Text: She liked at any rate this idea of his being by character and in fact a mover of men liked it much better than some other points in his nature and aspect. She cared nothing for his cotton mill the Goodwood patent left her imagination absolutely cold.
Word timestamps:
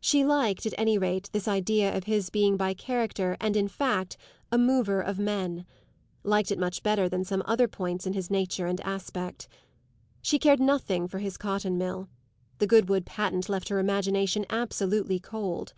She 0.00 0.24
liked 0.24 0.66
at 0.66 0.74
any 0.76 0.98
rate 0.98 1.30
this 1.30 1.46
idea 1.46 1.96
of 1.96 2.02
his 2.02 2.30
being 2.30 2.56
by 2.56 2.74
character 2.74 3.36
and 3.40 3.56
in 3.56 3.68
fact 3.68 4.16
a 4.50 4.58
mover 4.58 5.00
of 5.00 5.20
men 5.20 5.66
liked 6.24 6.50
it 6.50 6.58
much 6.58 6.82
better 6.82 7.08
than 7.08 7.22
some 7.22 7.44
other 7.46 7.68
points 7.68 8.04
in 8.04 8.12
his 8.12 8.28
nature 8.28 8.66
and 8.66 8.80
aspect. 8.80 9.46
She 10.20 10.40
cared 10.40 10.58
nothing 10.58 11.06
for 11.06 11.20
his 11.20 11.36
cotton 11.36 11.78
mill 11.78 12.08
the 12.58 12.66
Goodwood 12.66 13.06
patent 13.06 13.48
left 13.48 13.68
her 13.68 13.78
imagination 13.78 14.46
absolutely 14.50 15.20
cold. 15.20 15.74